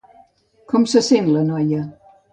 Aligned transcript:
Com 0.71 0.87
se 0.95 1.03
sent 1.09 1.31
la 1.37 1.47
noia? 1.51 1.87